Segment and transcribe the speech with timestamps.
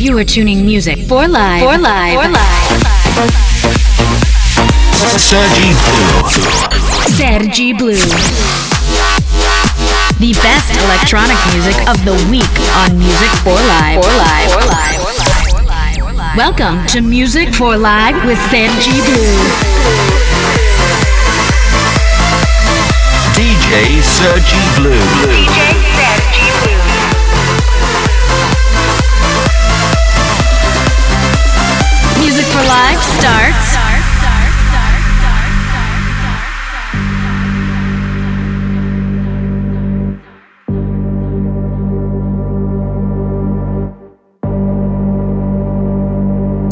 [0.00, 1.60] You are tuning music for live.
[1.60, 2.22] For live.
[2.22, 2.80] For live.
[5.20, 6.24] Sergi Blue.
[7.12, 7.92] Sergi Blue.
[10.16, 12.48] The best electronic music of the week
[12.80, 14.02] on Music for Live.
[14.02, 14.50] For Live.
[14.50, 14.64] For
[15.68, 16.34] Live.
[16.34, 19.36] Welcome to Music for Live with Sergi Blue.
[23.36, 24.96] DJ Sergi Blue.
[25.28, 26.79] DJ Sergi Blue.
[32.40, 33.76] Music for Life starts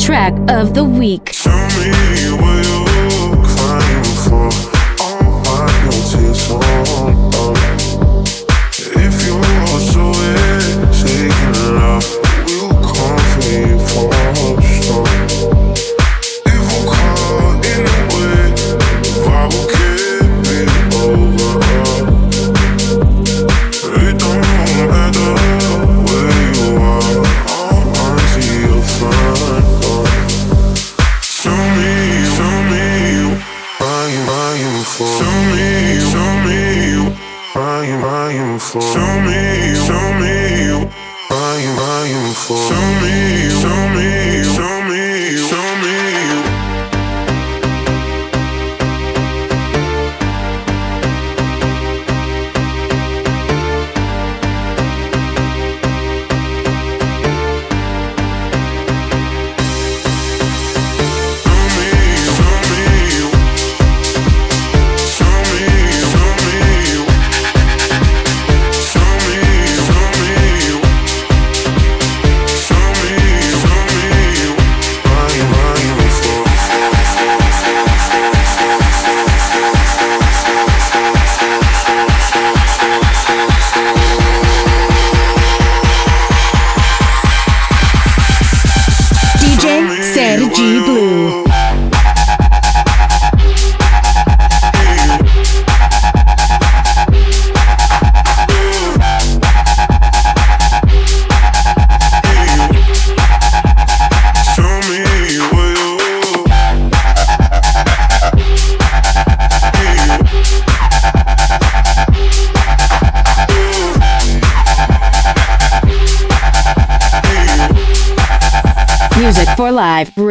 [0.02, 1.34] Track of the Week.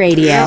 [0.07, 0.46] Radio.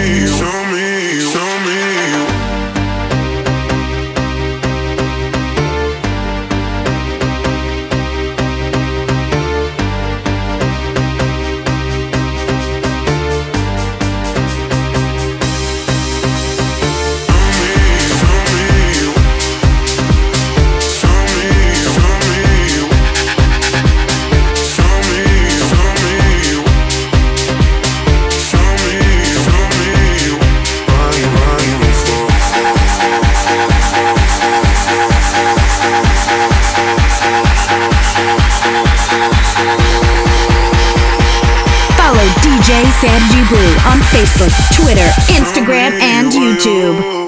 [44.21, 47.20] Facebook, Twitter, Instagram, and YouTube.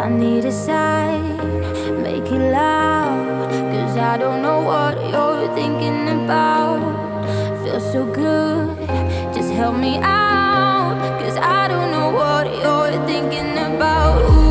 [0.00, 1.36] I need a sign,
[2.02, 3.50] make it loud.
[3.70, 6.80] Cause I don't know what you're thinking about.
[7.62, 8.78] Feel so good,
[9.34, 10.96] just help me out.
[11.20, 14.22] Cause I don't know what you're thinking about.
[14.22, 14.49] Ooh.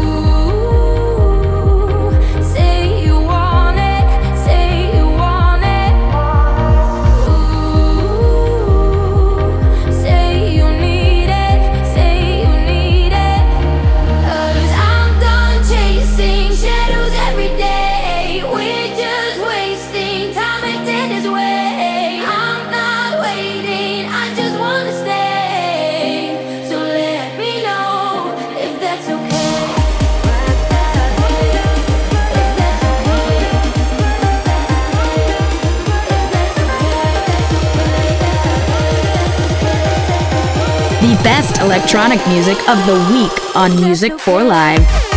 [41.59, 45.08] electronic music of the week on Music for Live.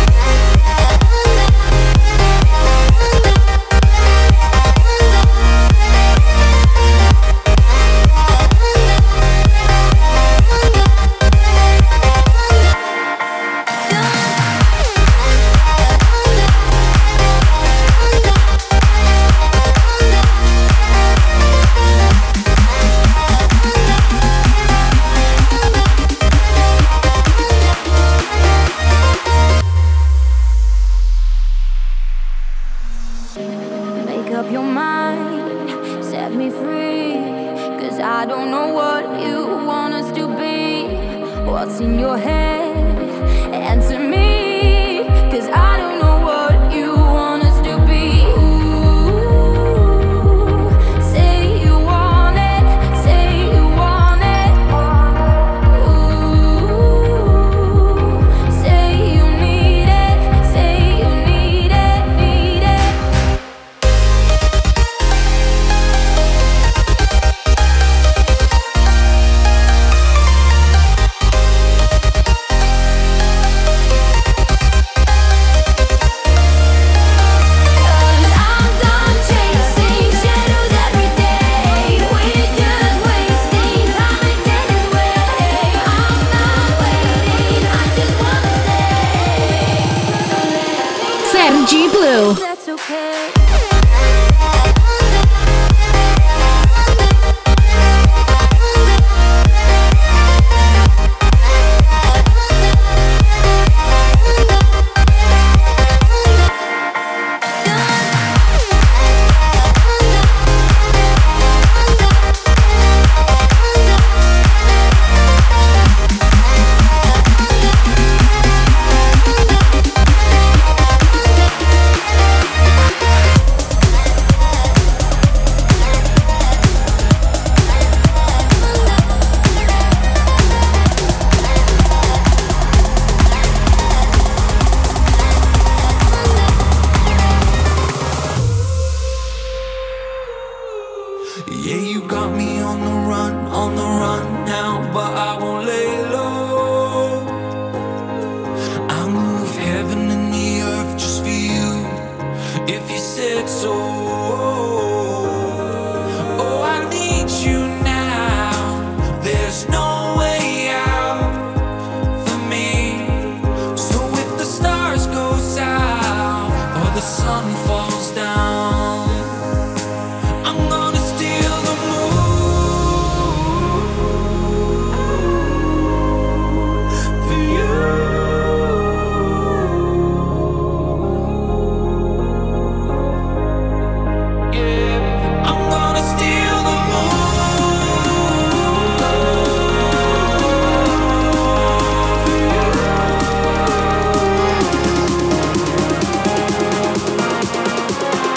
[152.83, 154.92] if you said so.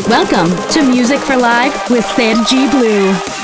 [0.08, 3.35] Welcome to Music for Live with Sergi Blue.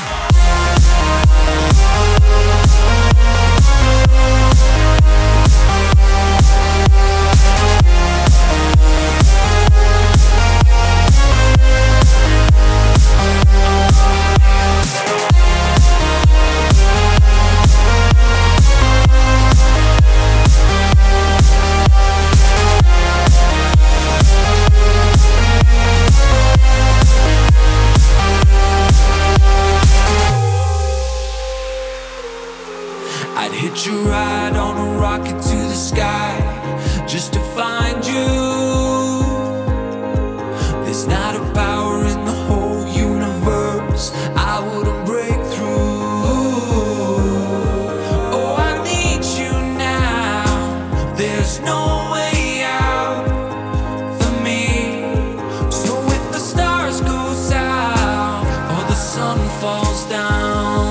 [59.33, 60.82] sun falls down.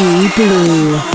[0.00, 1.09] Blue.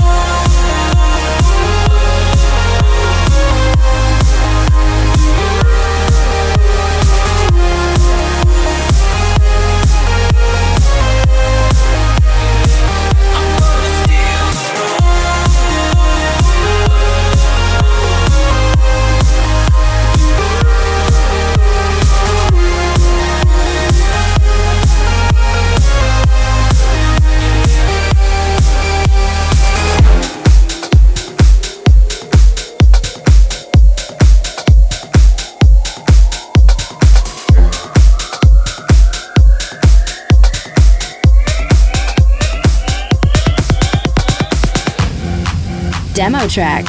[46.56, 46.88] track.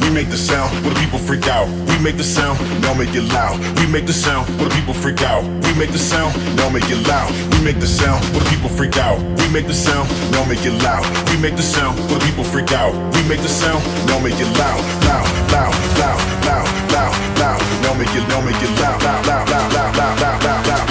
[0.00, 1.68] We make the sound where the people freak out.
[1.68, 3.60] We make the sound, now make it loud.
[3.76, 5.44] We make the sound where the people freak out.
[5.68, 7.28] We make the sound, now make it loud.
[7.52, 9.20] We make the sound where the people freak out.
[9.36, 11.04] We make the sound, now make it loud.
[11.28, 12.94] We make the sound where the people freak out.
[13.12, 17.60] We make the sound, now make it loud, loud, loud, loud, loud, loud, loud.
[17.84, 20.83] Now make it, now make it loud, loud, loud, loud, loud, loud, loud, loud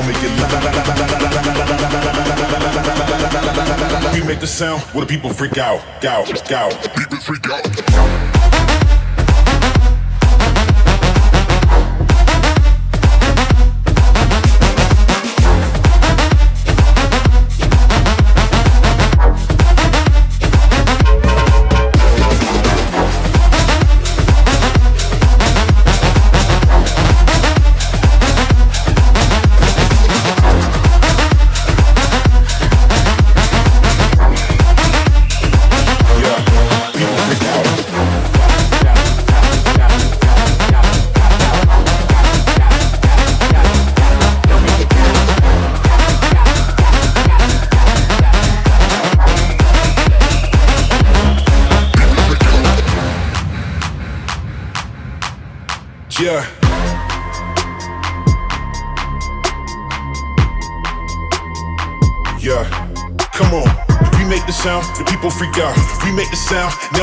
[0.00, 0.06] loud.
[0.06, 0.30] Make it
[4.02, 4.14] loud.
[4.14, 6.94] We make the sound where the people freak out, out, out.
[6.96, 8.39] People freak out.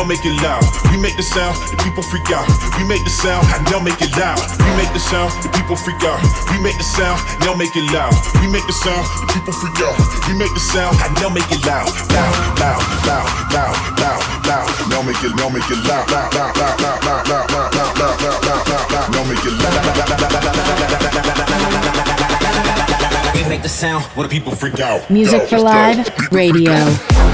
[0.08, 0.64] Make it loud.
[0.90, 2.48] We make the sound, the people freak out.
[2.80, 4.40] We make the sound, now make it loud.
[4.64, 6.24] We make the sound, the people freak out.
[6.48, 8.16] We make the sound, now make it loud.
[8.40, 10.00] We make the sound, the people freak out.
[10.32, 11.92] We make the sound, now make it loud.
[12.16, 14.68] Loud, loud, loud, loud, loud, loud.
[14.88, 18.00] Now make it, now make it loud, loud, loud, loud, loud, loud, loud, loud, loud,
[18.00, 19.12] loud, loud, loud, loud, loud.
[19.12, 19.84] Now make it loud.
[23.36, 25.10] We make the sound where the people freak out.
[25.10, 27.27] Music for Live Radio.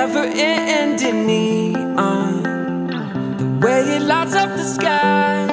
[0.00, 2.42] Never ending neon.
[3.36, 5.44] The way it lights up the sky.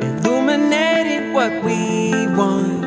[0.00, 2.77] Illuminating what we want.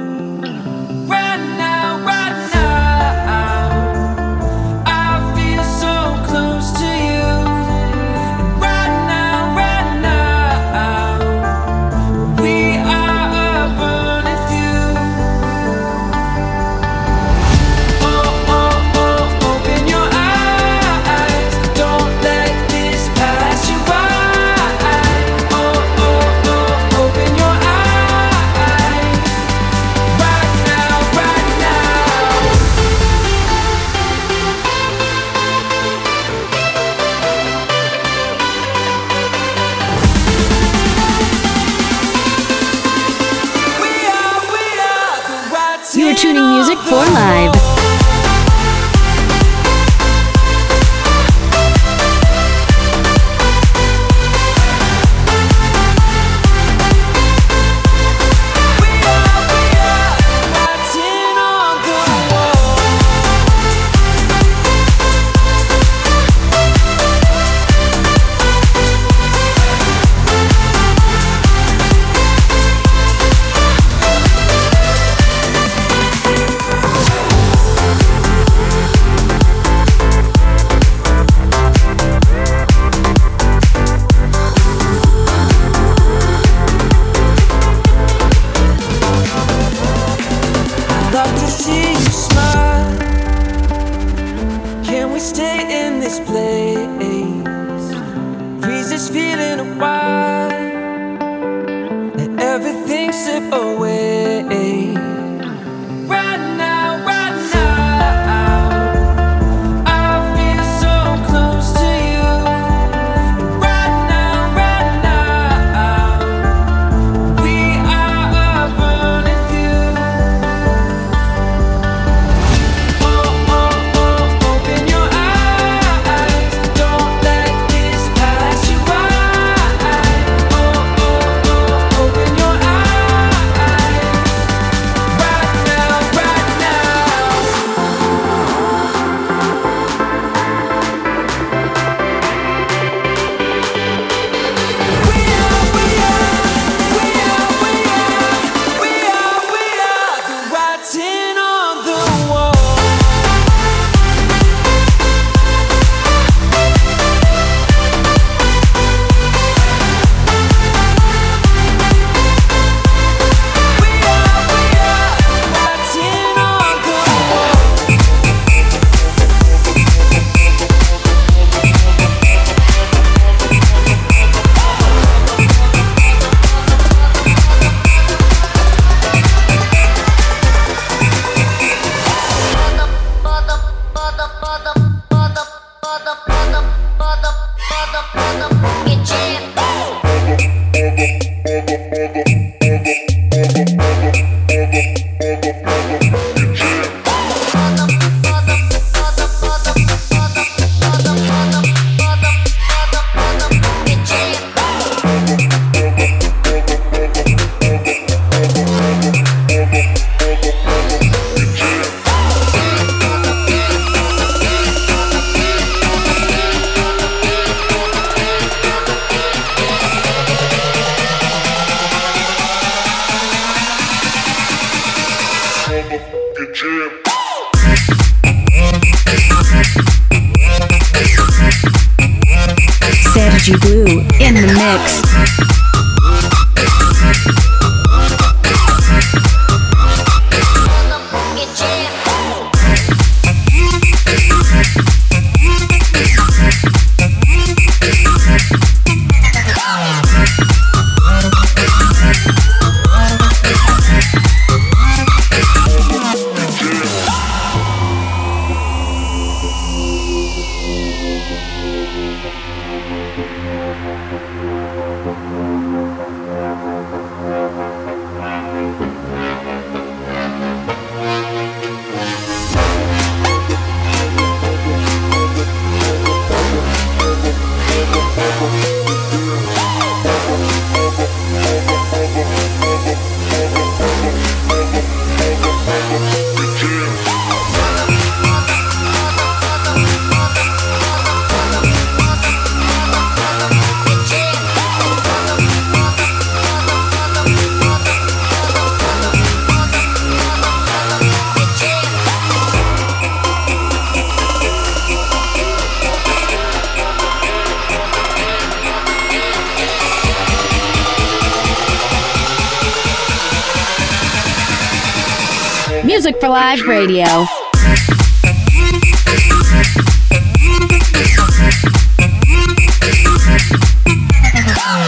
[316.03, 317.05] Music for Live Radio.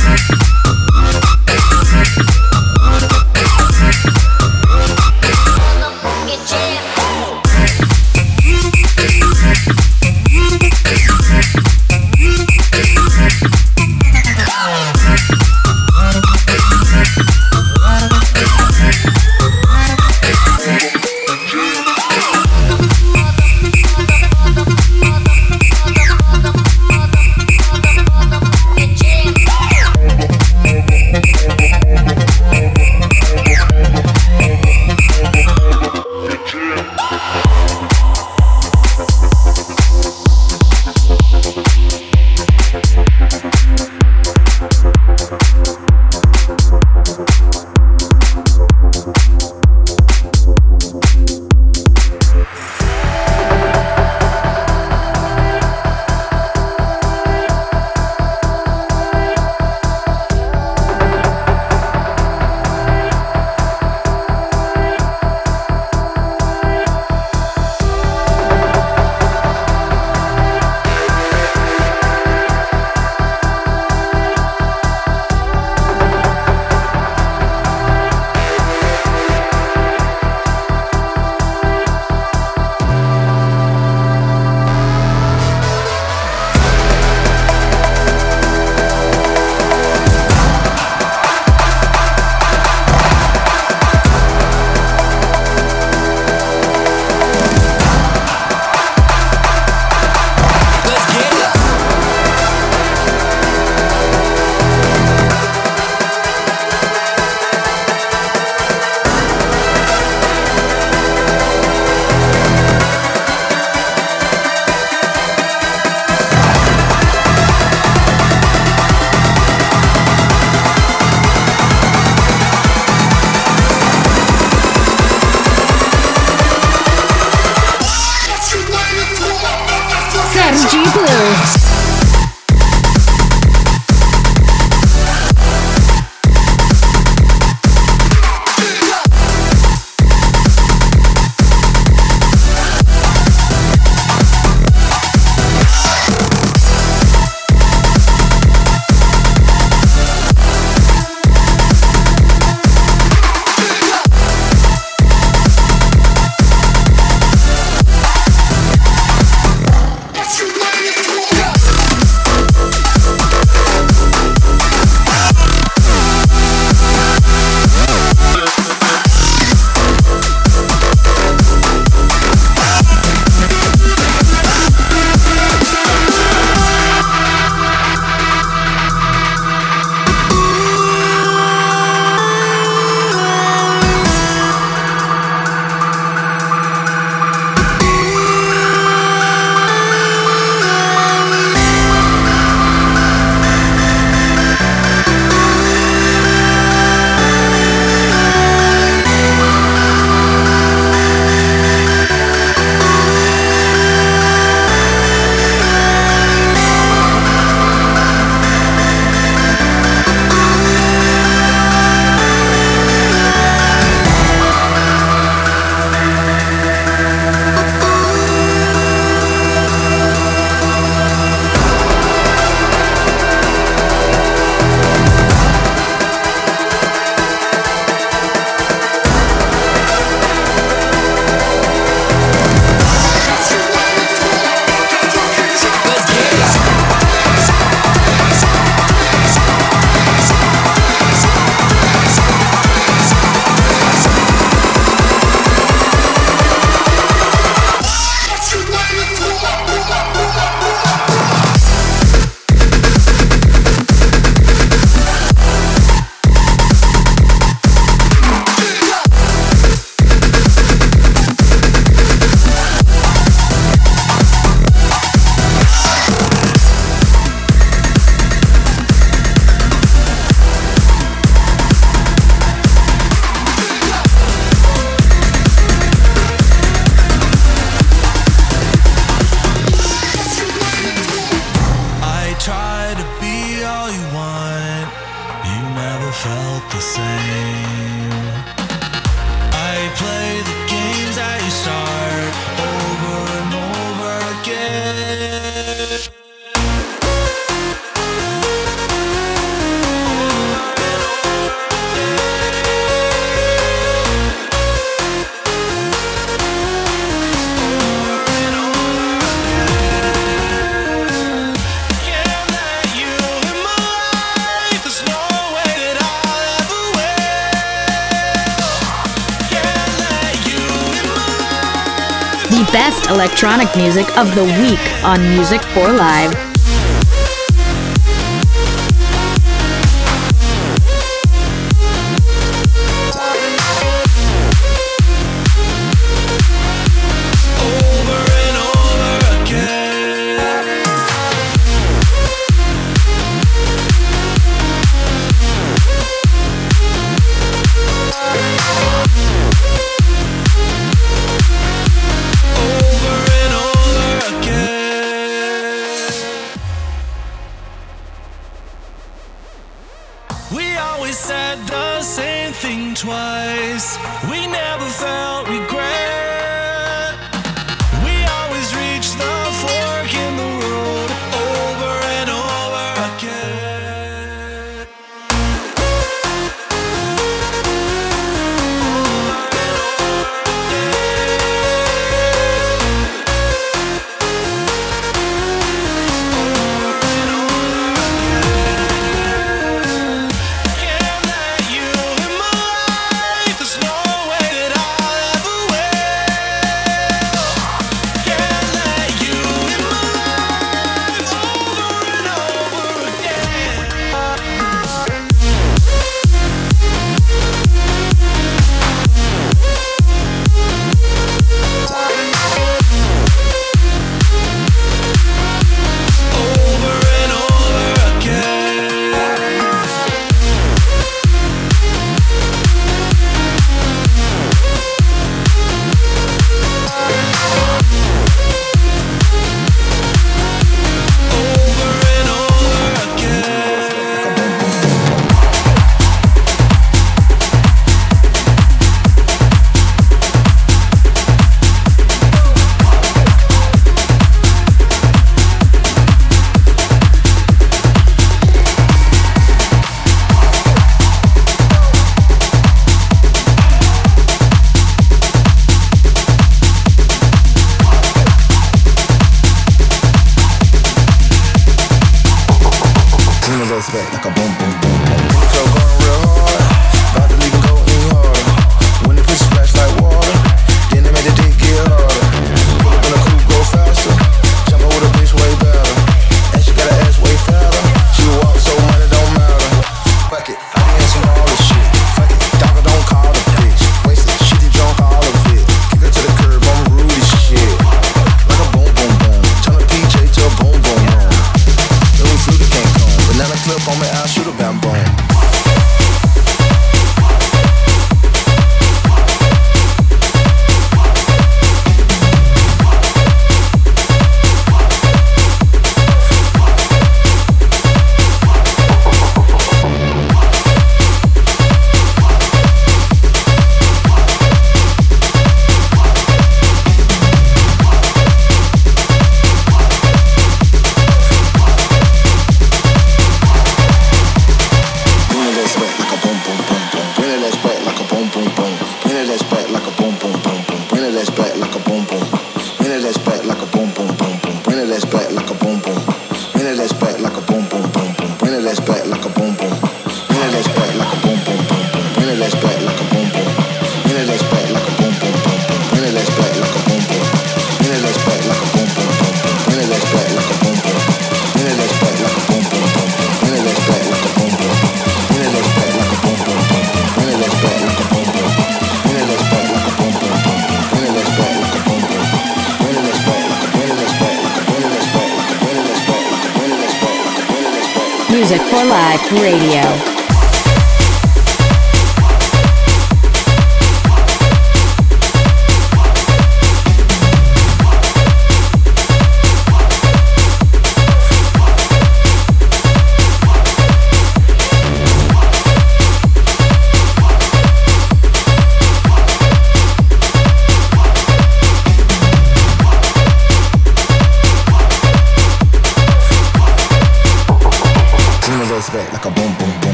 [323.13, 326.52] electronic music of the week on Music for Live.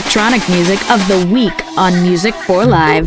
[0.00, 3.06] Electronic music of the week on Music for Live.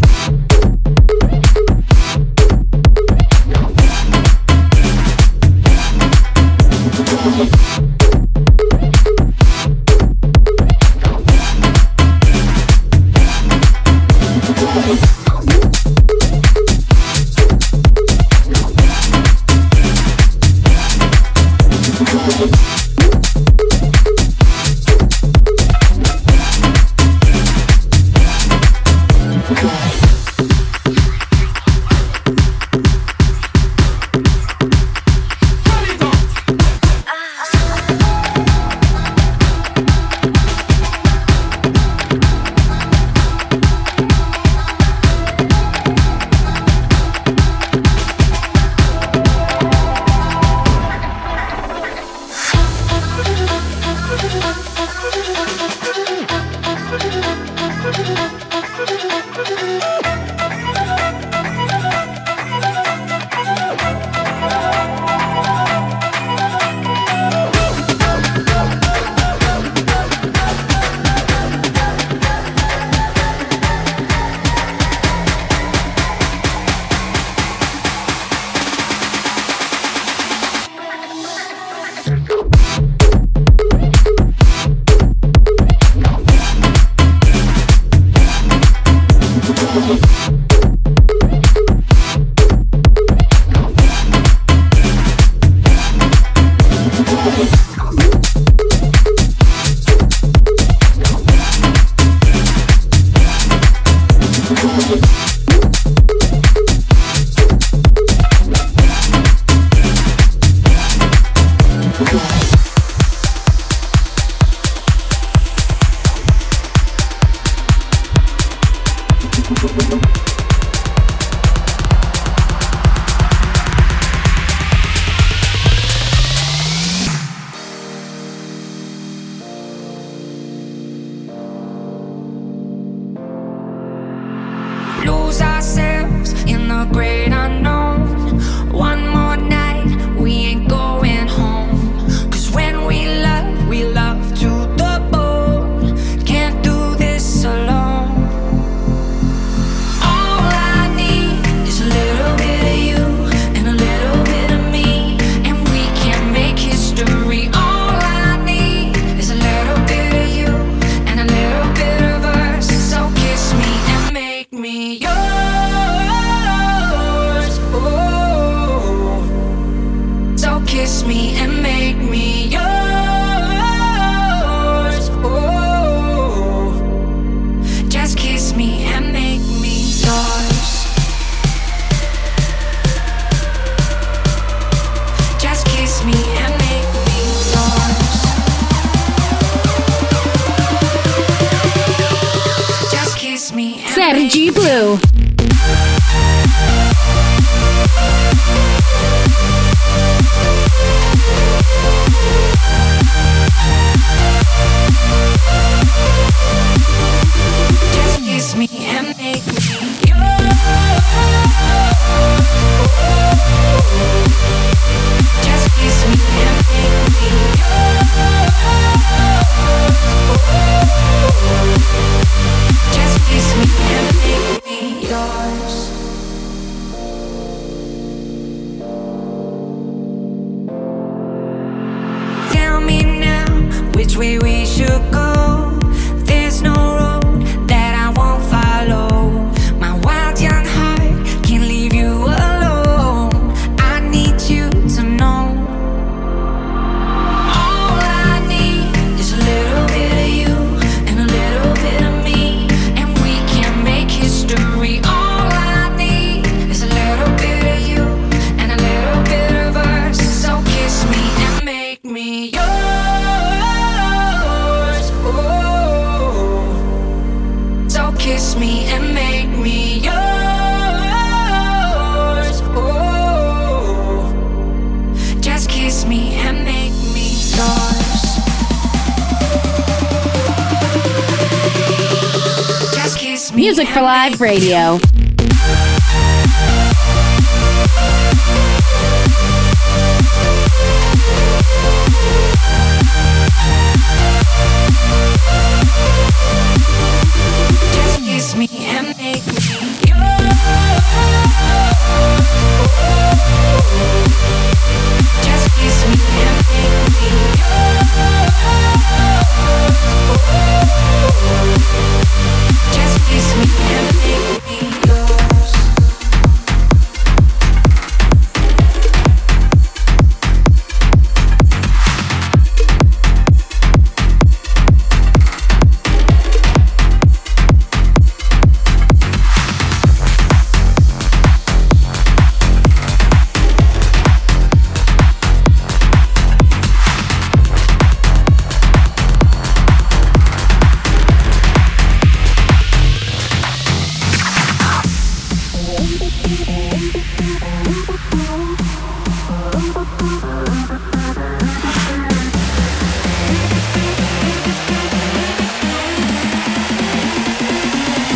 [284.23, 285.12] Live Radio.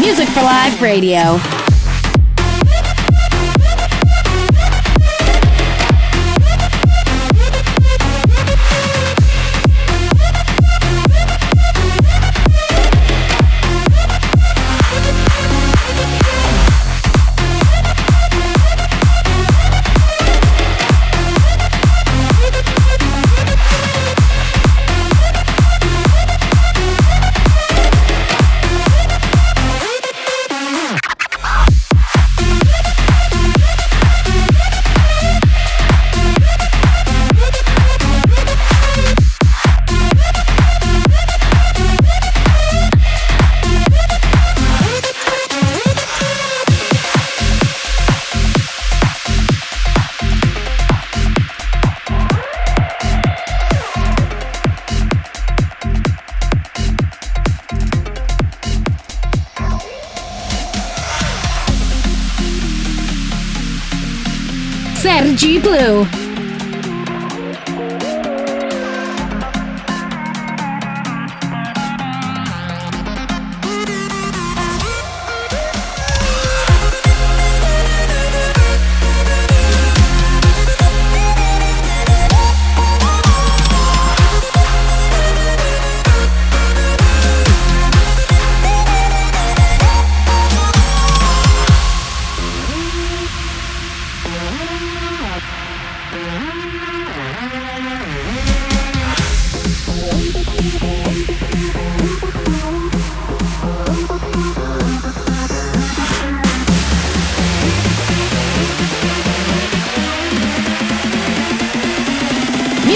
[0.08, 1.67] Music for Live Radio.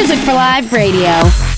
[0.01, 1.50] Music for Live Radio.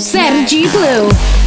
[0.00, 1.39] Sergi Blue.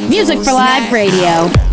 [0.00, 1.63] Music for Live Radio.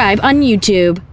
[0.00, 1.09] Subscribe on YouTube.